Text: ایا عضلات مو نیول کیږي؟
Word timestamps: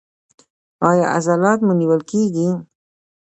ایا 0.87 1.05
عضلات 1.17 1.59
مو 1.65 1.73
نیول 1.79 2.01
کیږي؟ 2.09 2.47